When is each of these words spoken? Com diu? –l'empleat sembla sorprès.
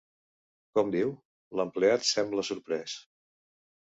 Com 0.77 0.87
diu? 0.95 1.11
–l'empleat 1.17 2.07
sembla 2.13 2.47
sorprès. 2.47 2.97